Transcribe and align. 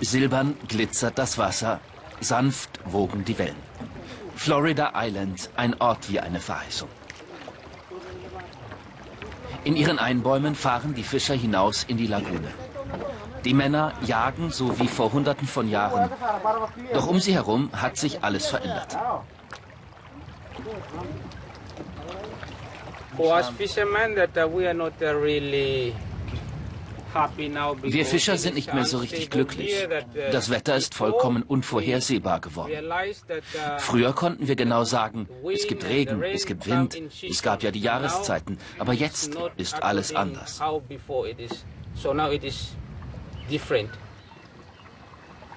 Silbern 0.00 0.56
glitzert 0.68 1.18
das 1.18 1.38
Wasser, 1.38 1.80
sanft 2.20 2.80
wogen 2.84 3.24
die 3.24 3.38
Wellen. 3.38 3.56
Florida 4.36 4.92
Island, 4.94 5.50
ein 5.56 5.80
Ort 5.80 6.10
wie 6.10 6.20
eine 6.20 6.40
Verheißung. 6.40 6.88
In 9.64 9.76
ihren 9.76 9.98
Einbäumen 9.98 10.54
fahren 10.54 10.94
die 10.94 11.02
Fischer 11.02 11.34
hinaus 11.34 11.84
in 11.84 11.96
die 11.96 12.06
Lagune. 12.06 12.52
Die 13.44 13.54
Männer 13.54 13.92
jagen 14.06 14.50
so 14.50 14.78
wie 14.78 14.88
vor 14.88 15.12
Hunderten 15.12 15.46
von 15.46 15.68
Jahren. 15.68 16.10
Doch 16.92 17.06
um 17.06 17.20
sie 17.20 17.34
herum 17.34 17.70
hat 17.72 17.96
sich 17.96 18.22
alles 18.22 18.46
verändert. 18.46 18.96
For 23.16 23.36
us 23.36 23.48
fishermen, 23.50 24.16
that 24.16 24.36
uh, 24.36 24.48
we 24.48 24.66
are 24.66 24.74
not 24.74 24.94
uh, 25.00 25.14
really 25.14 25.94
wir 27.82 28.06
Fischer 28.06 28.36
sind 28.36 28.54
nicht 28.54 28.74
mehr 28.74 28.84
so 28.84 28.98
richtig 28.98 29.30
glücklich. 29.30 29.72
Das 30.32 30.50
Wetter 30.50 30.76
ist 30.76 30.94
vollkommen 30.94 31.42
unvorhersehbar 31.42 32.40
geworden. 32.40 32.72
Früher 33.78 34.12
konnten 34.12 34.48
wir 34.48 34.56
genau 34.56 34.84
sagen, 34.84 35.28
es 35.52 35.66
gibt 35.66 35.84
Regen, 35.84 36.22
es 36.22 36.46
gibt 36.46 36.66
Wind, 36.66 36.98
es 37.22 37.42
gab 37.42 37.62
ja 37.62 37.70
die 37.70 37.80
Jahreszeiten, 37.80 38.58
aber 38.78 38.92
jetzt 38.92 39.36
ist 39.56 39.82
alles 39.82 40.14
anders. 40.14 40.60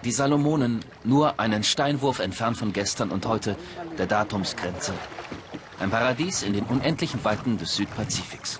Die 0.03 0.11
Salomonen, 0.11 0.85
nur 1.03 1.39
einen 1.39 1.63
Steinwurf 1.63 2.19
entfernt 2.19 2.57
von 2.57 2.71
gestern 2.71 3.09
und 3.09 3.25
heute, 3.25 3.57
der 3.97 4.05
Datumsgrenze. 4.05 4.93
Ein 5.79 5.89
Paradies 5.89 6.43
in 6.43 6.53
den 6.53 6.63
unendlichen 6.65 7.23
Weiten 7.23 7.57
des 7.57 7.75
Südpazifiks. 7.75 8.59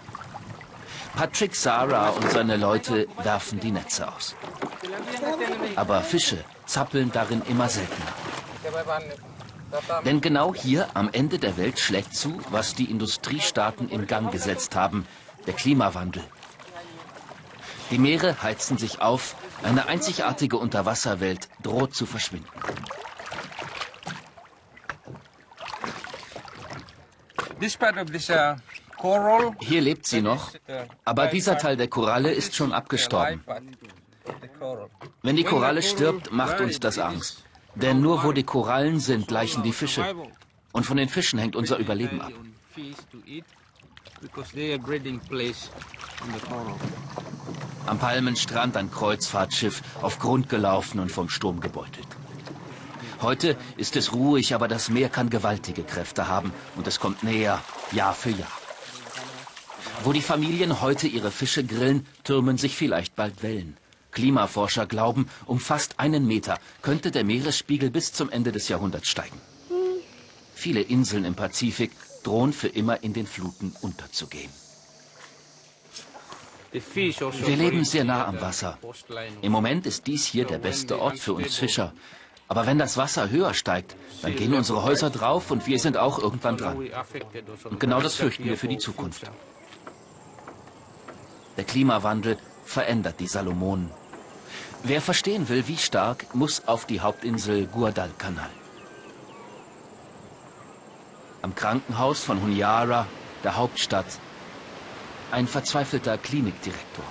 Patrick 1.18 1.56
Sarah 1.56 2.10
und 2.10 2.30
seine 2.30 2.58
Leute 2.58 3.08
werfen 3.24 3.60
die 3.60 3.72
Netze 3.72 4.08
aus. 4.08 4.36
Aber 5.76 6.02
Fische 6.02 6.38
zappeln 6.68 7.12
darin 7.12 7.42
immer 7.50 7.70
seltener. 7.70 8.14
Denn 10.06 10.22
genau 10.22 10.54
hier 10.54 10.88
am 10.94 11.10
Ende 11.12 11.40
der 11.40 11.58
Welt 11.58 11.80
schlägt 11.80 12.14
zu, 12.14 12.40
was 12.52 12.76
die 12.76 12.92
Industriestaaten 12.92 13.90
in 13.90 14.06
Gang 14.06 14.32
gesetzt 14.32 14.76
haben, 14.76 15.08
der 15.48 15.56
Klimawandel. 15.56 16.24
Die 17.90 17.98
Meere 17.98 18.44
heizen 18.44 18.78
sich 18.78 19.02
auf, 19.02 19.36
eine 19.64 19.88
einzigartige 19.88 20.58
Unterwasserwelt 20.58 21.50
droht 21.64 21.96
zu 21.96 22.06
verschwinden. 22.06 22.48
This 27.60 27.76
part 27.76 27.98
of 27.98 28.12
this 28.12 28.30
uh, 28.30 28.56
hier 29.60 29.82
lebt 29.82 30.06
sie 30.06 30.22
noch, 30.22 30.52
aber 31.06 31.28
dieser 31.28 31.58
Teil 31.58 31.78
der 31.78 31.88
Koralle 31.88 32.32
ist 32.32 32.56
schon 32.56 32.74
abgestorben. 32.74 33.44
Wenn 35.22 35.36
die 35.36 35.44
Koralle 35.44 35.82
stirbt, 35.82 36.32
macht 36.32 36.60
uns 36.62 36.80
das 36.80 36.98
Angst. 37.00 37.44
Denn 37.76 38.02
nur 38.02 38.24
wo 38.24 38.32
die 38.32 38.44
Korallen 38.44 39.00
sind, 39.00 39.28
gleichen 39.28 39.62
die 39.64 39.72
Fische. 39.72 40.16
Und 40.72 40.86
von 40.86 40.98
den 40.98 41.10
Fischen 41.10 41.38
hängt 41.40 41.56
unser 41.56 41.78
Überleben 41.78 42.22
ab. 42.22 42.32
Am 47.86 48.00
Palmenstrand 48.00 48.76
ein 48.78 48.92
Kreuzfahrtschiff, 48.92 49.82
auf 50.02 50.20
Grund 50.20 50.50
gelaufen 50.50 51.00
und 51.00 51.12
vom 51.12 51.30
Sturm 51.30 51.60
gebeutelt. 51.60 52.08
Heute 53.22 53.58
ist 53.78 53.96
es 53.96 54.14
ruhig, 54.14 54.54
aber 54.54 54.68
das 54.68 54.90
Meer 54.90 55.10
kann 55.10 55.30
gewaltige 55.30 55.84
Kräfte 55.84 56.28
haben 56.28 56.52
und 56.76 56.88
es 56.88 57.00
kommt 57.00 57.24
näher, 57.24 57.64
Jahr 57.92 58.14
für 58.14 58.32
Jahr. 58.32 58.67
Wo 60.08 60.14
die 60.14 60.22
Familien 60.22 60.80
heute 60.80 61.06
ihre 61.06 61.32
Fische 61.32 61.66
grillen, 61.66 62.06
türmen 62.24 62.58
sich 62.58 62.78
vielleicht 62.78 63.18
bald 63.18 63.44
Wellen. 63.44 63.76
Klimaforscher 64.12 64.86
glauben, 64.86 65.28
um 65.46 65.60
fast 65.60 66.00
einen 66.00 66.26
Meter 66.26 66.60
könnte 66.82 67.12
der 67.12 67.26
Meeresspiegel 67.26 67.90
bis 67.90 68.14
zum 68.14 68.30
Ende 68.30 68.54
des 68.54 68.70
Jahrhunderts 68.70 69.10
steigen. 69.10 69.38
Viele 70.56 70.80
Inseln 70.80 71.26
im 71.26 71.36
Pazifik 71.36 71.92
drohen 72.24 72.54
für 72.54 72.70
immer 72.70 73.04
in 73.04 73.12
den 73.12 73.28
Fluten 73.28 73.76
unterzugehen. 73.82 74.50
Wir 76.72 77.58
leben 77.58 77.84
sehr 77.84 78.06
nah 78.06 78.28
am 78.28 78.40
Wasser. 78.40 78.78
Im 79.42 79.52
Moment 79.52 79.86
ist 79.86 80.08
dies 80.08 80.26
hier 80.26 80.46
der 80.46 80.60
beste 80.60 81.02
Ort 81.02 81.20
für 81.20 81.34
uns 81.34 81.58
Fischer. 81.58 81.92
Aber 82.48 82.66
wenn 82.66 82.80
das 82.80 82.96
Wasser 82.96 83.30
höher 83.30 83.54
steigt, 83.54 83.98
dann 84.22 84.38
gehen 84.38 84.54
unsere 84.54 84.84
Häuser 84.84 85.10
drauf 85.10 85.52
und 85.52 85.68
wir 85.68 85.80
sind 85.80 85.98
auch 85.98 86.18
irgendwann 86.18 86.56
dran. 86.56 86.78
Und 87.66 87.82
genau 87.82 88.00
das 88.00 88.16
fürchten 88.16 88.46
wir 88.46 88.58
für 88.58 88.70
die 88.70 88.78
Zukunft. 88.78 89.30
Der 91.58 91.64
Klimawandel 91.64 92.38
verändert 92.66 93.20
die 93.20 93.28
Salomonen. 93.28 93.90
Wer 94.84 95.02
verstehen 95.02 95.50
will, 95.50 95.68
wie 95.68 95.78
stark, 95.78 96.36
muss 96.36 96.68
auf 96.68 96.86
die 96.86 97.02
Hauptinsel 97.02 97.66
Guadalcanal. 97.66 98.50
Am 101.42 101.56
Krankenhaus 101.56 102.24
von 102.24 102.42
Honiara, 102.42 103.08
der 103.44 103.58
Hauptstadt, 103.58 104.06
ein 105.32 105.48
verzweifelter 105.48 106.18
Klinikdirektor. 106.18 107.06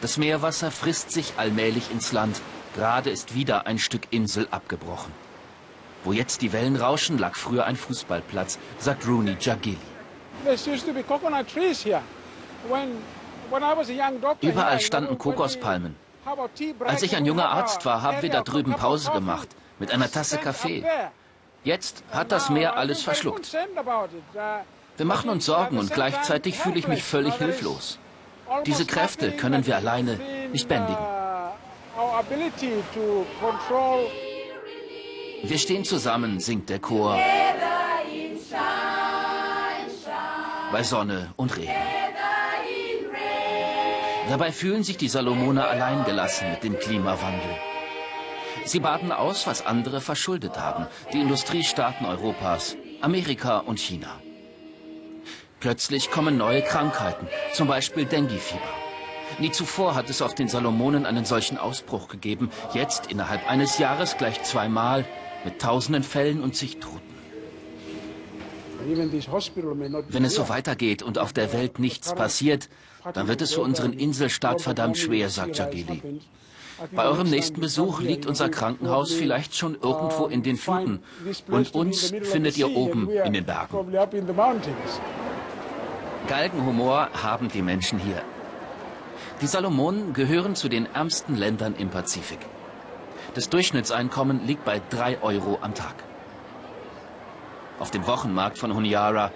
Das 0.00 0.18
Meerwasser 0.18 0.70
frisst 0.70 1.12
sich 1.12 1.34
allmählich 1.36 1.90
ins 1.90 2.12
Land. 2.12 2.40
Gerade 2.74 3.10
ist 3.10 3.34
wieder 3.34 3.66
ein 3.66 3.78
Stück 3.78 4.08
Insel 4.10 4.48
abgebrochen. 4.50 5.12
Wo 6.02 6.12
jetzt 6.12 6.42
die 6.42 6.52
Wellen 6.52 6.76
rauschen, 6.76 7.18
lag 7.18 7.36
früher 7.36 7.64
ein 7.64 7.76
Fußballplatz, 7.76 8.58
sagt 8.78 9.06
Rooney 9.06 9.36
Jagili. 9.40 9.93
Überall 14.40 14.80
standen 14.80 15.18
Kokospalmen. 15.18 15.96
Als 16.84 17.02
ich 17.02 17.16
ein 17.16 17.26
junger 17.26 17.50
Arzt 17.50 17.84
war, 17.84 18.02
haben 18.02 18.22
wir 18.22 18.30
da 18.30 18.42
drüben 18.42 18.74
Pause 18.74 19.10
gemacht 19.10 19.48
mit 19.78 19.92
einer 19.92 20.10
Tasse 20.10 20.38
Kaffee. 20.38 20.84
Jetzt 21.64 22.04
hat 22.10 22.32
das 22.32 22.50
Meer 22.50 22.76
alles 22.76 23.02
verschluckt. 23.02 23.54
Uh, 23.54 24.08
wir 24.96 25.06
machen 25.06 25.30
uns 25.30 25.46
Sorgen 25.46 25.78
und 25.78 25.92
gleichzeitig 25.92 26.58
fühle 26.58 26.78
ich 26.78 26.88
mich 26.88 27.02
völlig 27.02 27.34
hilflos. 27.36 27.98
Diese 28.66 28.84
Kräfte 28.84 29.32
können 29.32 29.66
wir 29.66 29.76
alleine 29.76 30.20
nicht 30.52 30.68
bändigen. 30.68 31.02
Uh, 31.02 32.20
wir 35.42 35.58
stehen 35.58 35.84
zusammen, 35.84 36.40
singt 36.40 36.68
der 36.68 36.80
Chor 36.80 37.18
bei 40.74 40.82
Sonne 40.82 41.32
und 41.36 41.56
Regen. 41.56 41.70
Dabei 44.28 44.50
fühlen 44.50 44.82
sich 44.82 44.96
die 44.96 45.06
Salomoner 45.06 45.68
alleingelassen 45.68 46.50
mit 46.50 46.64
dem 46.64 46.80
Klimawandel. 46.80 47.54
Sie 48.64 48.80
baden 48.80 49.12
aus, 49.12 49.46
was 49.46 49.64
andere 49.64 50.00
verschuldet 50.00 50.58
haben, 50.58 50.88
die 51.12 51.20
Industriestaaten 51.20 52.04
Europas, 52.06 52.76
Amerika 53.02 53.58
und 53.58 53.78
China. 53.78 54.20
Plötzlich 55.60 56.10
kommen 56.10 56.36
neue 56.38 56.62
Krankheiten, 56.62 57.28
zum 57.52 57.68
Beispiel 57.68 58.06
Dengue-Fieber. 58.06 58.74
Nie 59.38 59.52
zuvor 59.52 59.94
hat 59.94 60.10
es 60.10 60.22
auf 60.22 60.34
den 60.34 60.48
Salomonen 60.48 61.06
einen 61.06 61.24
solchen 61.24 61.56
Ausbruch 61.56 62.08
gegeben. 62.08 62.50
Jetzt 62.72 63.12
innerhalb 63.12 63.48
eines 63.48 63.78
Jahres 63.78 64.16
gleich 64.16 64.42
zweimal 64.42 65.04
mit 65.44 65.62
tausenden 65.62 66.02
Fällen 66.02 66.42
und 66.42 66.56
zig 66.56 66.80
Toten. 66.80 67.13
Wenn 70.08 70.24
es 70.24 70.34
so 70.34 70.48
weitergeht 70.48 71.02
und 71.02 71.18
auf 71.18 71.32
der 71.32 71.52
Welt 71.52 71.78
nichts 71.78 72.14
passiert, 72.14 72.68
dann 73.12 73.28
wird 73.28 73.42
es 73.42 73.54
für 73.54 73.60
unseren 73.60 73.92
Inselstaat 73.92 74.60
verdammt 74.60 74.96
schwer, 74.98 75.28
sagt 75.30 75.58
Jagili. 75.58 76.02
Bei 76.92 77.04
eurem 77.04 77.30
nächsten 77.30 77.60
Besuch 77.60 78.00
liegt 78.00 78.26
unser 78.26 78.48
Krankenhaus 78.48 79.12
vielleicht 79.12 79.54
schon 79.54 79.74
irgendwo 79.74 80.26
in 80.26 80.42
den 80.42 80.56
Fluten 80.56 81.00
und 81.48 81.74
uns 81.74 82.12
findet 82.22 82.58
ihr 82.58 82.74
oben 82.74 83.08
in 83.10 83.32
den 83.32 83.44
Bergen. 83.44 83.92
Galgenhumor 86.26 87.10
haben 87.22 87.48
die 87.48 87.62
Menschen 87.62 87.98
hier. 87.98 88.22
Die 89.40 89.46
Salomonen 89.46 90.14
gehören 90.14 90.54
zu 90.54 90.68
den 90.68 90.86
ärmsten 90.86 91.36
Ländern 91.36 91.74
im 91.76 91.90
Pazifik. 91.90 92.38
Das 93.34 93.48
Durchschnittseinkommen 93.50 94.46
liegt 94.46 94.64
bei 94.64 94.80
drei 94.90 95.22
Euro 95.22 95.58
am 95.60 95.74
Tag 95.74 95.94
auf 97.78 97.90
dem 97.90 98.06
Wochenmarkt 98.06 98.58
von 98.58 98.74
Honiara. 98.74 99.30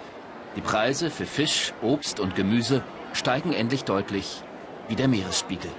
Die 0.55 0.61
Preise 0.61 1.09
für 1.09 1.25
Fisch, 1.25 1.73
Obst 1.81 2.19
und 2.19 2.35
Gemüse 2.35 2.81
steigen 3.13 3.53
endlich 3.53 3.83
deutlich 3.83 4.41
wie 4.87 4.95
der 4.95 5.07
Meeresspiegel. 5.07 5.71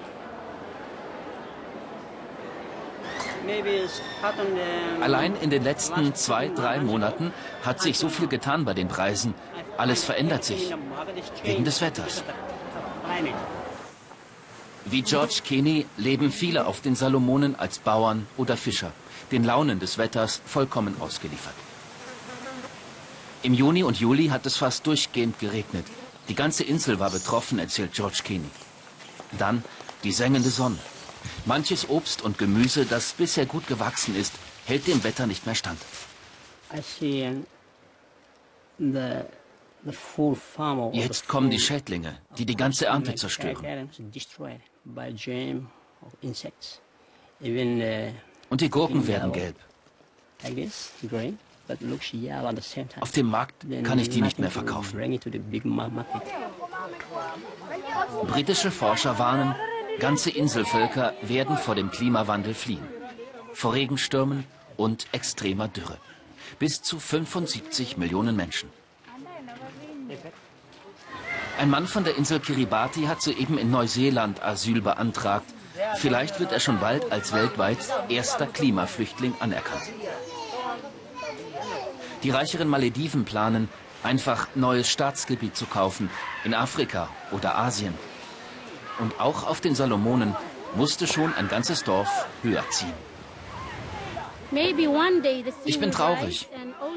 Allein 5.00 5.34
in 5.36 5.50
den 5.50 5.64
letzten 5.64 6.14
zwei, 6.14 6.48
drei 6.48 6.78
Monaten 6.78 7.32
hat 7.64 7.80
sich 7.80 7.98
so 7.98 8.08
viel 8.08 8.28
getan 8.28 8.64
bei 8.64 8.74
den 8.74 8.88
Preisen. 8.88 9.34
Alles 9.76 10.04
verändert 10.04 10.44
sich. 10.44 10.74
Wegen 11.42 11.64
des 11.64 11.80
Wetters. 11.80 12.22
Wie 14.84 15.02
George 15.02 15.40
Kenny 15.44 15.86
leben 15.96 16.30
viele 16.30 16.66
auf 16.66 16.80
den 16.80 16.94
Salomonen 16.94 17.58
als 17.58 17.78
Bauern 17.78 18.26
oder 18.36 18.56
Fischer, 18.56 18.92
den 19.30 19.44
Launen 19.44 19.78
des 19.78 19.98
Wetters 19.98 20.40
vollkommen 20.46 20.96
ausgeliefert. 21.00 21.54
Im 23.42 23.54
Juni 23.54 23.82
und 23.82 23.98
Juli 23.98 24.26
hat 24.28 24.44
es 24.44 24.56
fast 24.56 24.86
durchgehend 24.86 25.38
geregnet. 25.38 25.86
Die 26.28 26.34
ganze 26.34 26.62
Insel 26.64 26.98
war 27.00 27.10
betroffen, 27.10 27.58
erzählt 27.58 27.92
George 27.94 28.20
Keeney. 28.22 28.50
Dann 29.38 29.64
die 30.04 30.12
sengende 30.12 30.50
Sonne. 30.50 30.78
Manches 31.46 31.88
Obst 31.88 32.22
und 32.22 32.36
Gemüse, 32.36 32.84
das 32.84 33.12
bisher 33.14 33.46
gut 33.46 33.66
gewachsen 33.66 34.14
ist, 34.14 34.34
hält 34.66 34.86
dem 34.86 35.02
Wetter 35.04 35.26
nicht 35.26 35.46
mehr 35.46 35.54
stand. 35.54 35.80
Jetzt 40.92 41.26
kommen 41.26 41.50
die 41.50 41.58
Schädlinge, 41.58 42.18
die 42.36 42.44
die 42.44 42.56
ganze 42.56 42.86
Ernte 42.86 43.14
zerstören. 43.14 43.88
Und 48.50 48.60
die 48.60 48.70
Gurken 48.70 49.06
werden 49.06 49.32
gelb. 49.32 49.56
Auf 53.00 53.12
dem 53.12 53.26
Markt 53.26 53.66
kann 53.84 53.98
ich 53.98 54.08
die 54.10 54.22
nicht 54.22 54.38
mehr 54.38 54.50
verkaufen. 54.50 54.98
Britische 58.26 58.70
Forscher 58.70 59.18
warnen, 59.18 59.54
ganze 59.98 60.30
Inselvölker 60.30 61.14
werden 61.22 61.56
vor 61.56 61.74
dem 61.74 61.90
Klimawandel 61.90 62.54
fliehen. 62.54 62.86
Vor 63.52 63.74
Regenstürmen 63.74 64.44
und 64.76 65.06
extremer 65.12 65.68
Dürre. 65.68 65.98
Bis 66.58 66.82
zu 66.82 66.98
75 66.98 67.96
Millionen 67.96 68.36
Menschen. 68.36 68.68
Ein 71.58 71.70
Mann 71.70 71.86
von 71.86 72.04
der 72.04 72.16
Insel 72.16 72.40
Kiribati 72.40 73.02
hat 73.02 73.20
soeben 73.20 73.58
in 73.58 73.70
Neuseeland 73.70 74.42
Asyl 74.42 74.80
beantragt. 74.80 75.46
Vielleicht 75.96 76.40
wird 76.40 76.52
er 76.52 76.60
schon 76.60 76.80
bald 76.80 77.12
als 77.12 77.32
weltweit 77.32 77.78
erster 78.08 78.46
Klimaflüchtling 78.46 79.34
anerkannt. 79.40 79.82
Die 82.22 82.30
reicheren 82.30 82.68
Malediven 82.68 83.24
planen, 83.24 83.68
einfach 84.02 84.48
neues 84.54 84.90
Staatsgebiet 84.90 85.56
zu 85.56 85.66
kaufen, 85.66 86.10
in 86.44 86.54
Afrika 86.54 87.08
oder 87.32 87.56
Asien. 87.56 87.94
Und 88.98 89.18
auch 89.20 89.46
auf 89.46 89.60
den 89.60 89.74
Salomonen 89.74 90.36
musste 90.74 91.06
schon 91.06 91.34
ein 91.34 91.48
ganzes 91.48 91.84
Dorf 91.84 92.26
höher 92.42 92.64
ziehen. 92.70 92.92
Ich 95.64 95.80
bin 95.80 95.90
traurig. 95.92 96.48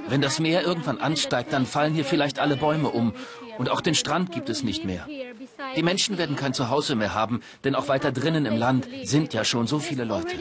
Wenn 0.08 0.22
das 0.22 0.40
Meer 0.40 0.64
irgendwann 0.64 0.98
ansteigt, 1.00 1.54
dann 1.54 1.66
fallen 1.66 1.94
hier 1.94 2.04
vielleicht 2.04 2.40
alle 2.40 2.58
Bäume 2.58 2.90
um. 2.90 3.14
Und 3.58 3.70
auch 3.70 3.82
den 3.82 3.96
Strand 3.96 4.32
gibt 4.32 4.50
es 4.50 4.64
nicht 4.64 4.84
mehr. 4.86 5.08
Die 5.76 5.84
Menschen 5.84 6.18
werden 6.18 6.36
kein 6.36 6.54
Zuhause 6.54 6.96
mehr 6.96 7.14
haben, 7.14 7.42
denn 7.64 7.76
auch 7.76 7.88
weiter 7.88 8.12
drinnen 8.12 8.46
im 8.46 8.58
Land 8.58 8.88
sind 9.04 9.34
ja 9.34 9.44
schon 9.46 9.68
so 9.68 9.80
viele 9.80 10.04
Leute. 10.04 10.36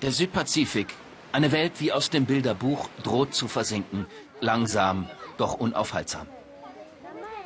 Der 0.00 0.12
Südpazifik 0.12 0.94
eine 1.32 1.52
Welt 1.52 1.80
wie 1.80 1.92
aus 1.92 2.10
dem 2.10 2.26
Bilderbuch 2.26 2.88
droht 3.02 3.34
zu 3.34 3.48
versinken, 3.48 4.06
langsam, 4.40 5.08
doch 5.38 5.54
unaufhaltsam. 5.54 6.26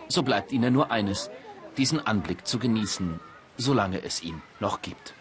So 0.08 0.22
bleibt 0.22 0.52
ihnen 0.52 0.72
nur 0.72 0.90
eines, 0.90 1.30
diesen 1.76 2.04
Anblick 2.04 2.46
zu 2.46 2.58
genießen, 2.58 3.20
solange 3.56 4.02
es 4.02 4.22
ihn 4.22 4.42
noch 4.60 4.82
gibt. 4.82 5.14